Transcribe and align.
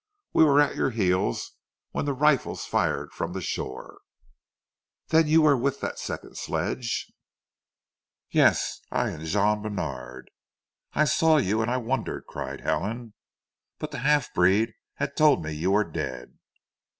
We 0.33 0.43
were 0.43 0.59
at 0.59 0.75
your 0.75 0.89
heels 0.89 1.51
when 1.91 2.05
the 2.05 2.13
rifles 2.13 2.65
fired 2.65 3.13
from 3.13 3.33
the 3.33 3.39
shore" 3.41 3.99
"Then 5.09 5.27
you 5.27 5.43
were 5.43 5.55
with 5.55 5.79
that 5.81 5.99
second 5.99 6.37
sledge?" 6.39 7.11
"Yes, 8.31 8.81
I 8.89 9.09
and 9.11 9.27
Jean 9.27 9.61
Bènard!" 9.61 10.23
"I 10.93 11.05
saw 11.05 11.37
you 11.37 11.61
and 11.61 11.69
I 11.69 11.77
wondered," 11.77 12.25
cried 12.25 12.61
Helen. 12.61 13.13
"But 13.77 13.91
the 13.91 13.99
half 13.99 14.33
breed 14.33 14.73
had 14.95 15.15
told 15.15 15.43
me 15.43 15.51
you 15.51 15.69
were 15.69 15.83
dead." 15.83 16.39